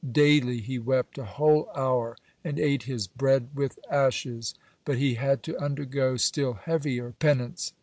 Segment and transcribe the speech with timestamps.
[0.11, 5.13] Daily he wept a whole hour and ate his "bread with ashes." (95) But he
[5.13, 7.73] had to undergo still heavier penance.